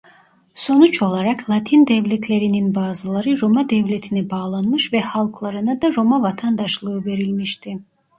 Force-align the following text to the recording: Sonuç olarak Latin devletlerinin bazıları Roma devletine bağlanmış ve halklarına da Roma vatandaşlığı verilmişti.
Sonuç 0.53 1.01
olarak 1.01 1.49
Latin 1.49 1.87
devletlerinin 1.87 2.75
bazıları 2.75 3.41
Roma 3.41 3.69
devletine 3.69 4.29
bağlanmış 4.29 4.93
ve 4.93 5.01
halklarına 5.01 5.81
da 5.81 5.93
Roma 5.95 6.21
vatandaşlığı 6.21 7.05
verilmişti. 7.05 7.79